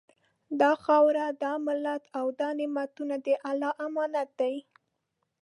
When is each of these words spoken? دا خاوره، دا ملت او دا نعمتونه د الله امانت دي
دا 0.59 0.71
خاوره، 0.83 1.25
دا 1.43 1.53
ملت 1.67 2.03
او 2.19 2.25
دا 2.39 2.49
نعمتونه 2.59 3.15
د 3.25 3.27
الله 3.49 3.71
امانت 3.87 4.29
دي 4.39 4.55